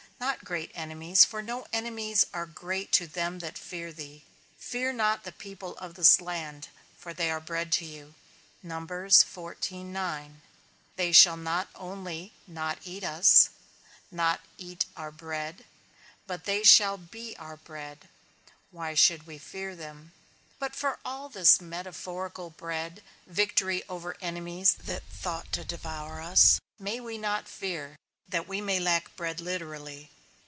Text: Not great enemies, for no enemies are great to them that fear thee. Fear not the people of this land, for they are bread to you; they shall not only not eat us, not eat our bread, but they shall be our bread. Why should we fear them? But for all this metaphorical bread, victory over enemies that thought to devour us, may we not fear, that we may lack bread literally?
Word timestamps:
Not 0.19 0.43
great 0.45 0.71
enemies, 0.75 1.25
for 1.25 1.41
no 1.41 1.65
enemies 1.73 2.27
are 2.31 2.45
great 2.45 2.91
to 2.91 3.07
them 3.07 3.39
that 3.39 3.57
fear 3.57 3.91
thee. 3.91 4.21
Fear 4.59 4.93
not 4.93 5.23
the 5.23 5.31
people 5.31 5.75
of 5.77 5.95
this 5.95 6.21
land, 6.21 6.67
for 6.95 7.11
they 7.11 7.31
are 7.31 7.39
bread 7.39 7.71
to 7.73 7.85
you; 7.85 8.13
they 8.63 8.69
shall 11.11 11.37
not 11.37 11.69
only 11.73 12.33
not 12.45 12.77
eat 12.83 13.03
us, 13.03 13.49
not 14.11 14.41
eat 14.59 14.85
our 14.95 15.09
bread, 15.09 15.65
but 16.27 16.43
they 16.45 16.61
shall 16.61 16.97
be 16.97 17.35
our 17.37 17.57
bread. 17.57 18.07
Why 18.69 18.93
should 18.93 19.25
we 19.25 19.39
fear 19.39 19.75
them? 19.75 20.11
But 20.59 20.75
for 20.75 20.99
all 21.03 21.29
this 21.29 21.59
metaphorical 21.59 22.51
bread, 22.51 23.01
victory 23.25 23.81
over 23.89 24.15
enemies 24.21 24.75
that 24.85 25.01
thought 25.09 25.51
to 25.53 25.63
devour 25.63 26.21
us, 26.21 26.59
may 26.77 26.99
we 26.99 27.17
not 27.17 27.47
fear, 27.47 27.95
that 28.29 28.47
we 28.47 28.61
may 28.61 28.79
lack 28.79 29.13
bread 29.17 29.41
literally? 29.41 30.09